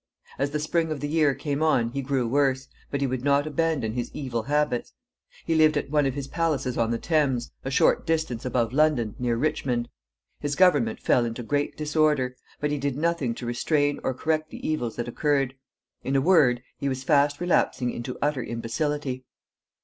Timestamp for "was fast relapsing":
16.89-17.91